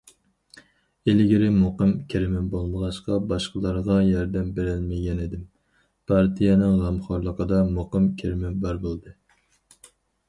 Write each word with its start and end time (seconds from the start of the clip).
ئىلگىرى 1.11 1.49
مۇقىم 1.57 1.91
كىرىمىم 2.13 2.47
بولمىغاچقا، 2.53 3.19
باشقىلارغا 3.33 3.99
ياردەم 4.07 4.49
بېرەلمىگەنىدىم، 4.57 5.45
پارتىيەنىڭ 6.13 6.83
غەمخورلۇقىدا 6.87 7.61
مۇقىم 7.77 8.09
كىرىمىم 8.23 8.57
بار 8.67 8.81
بولدى. 8.89 9.17